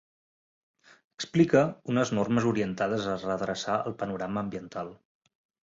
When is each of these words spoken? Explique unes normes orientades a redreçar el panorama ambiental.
Explique 1.19 1.61
unes 1.93 2.13
normes 2.21 2.49
orientades 2.53 3.07
a 3.13 3.15
redreçar 3.27 3.79
el 3.91 3.97
panorama 4.03 4.47
ambiental. 4.47 4.95